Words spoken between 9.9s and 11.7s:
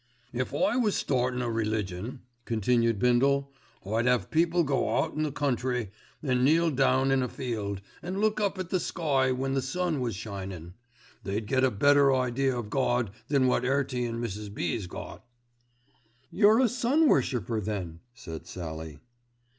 was shinin'. They'd get a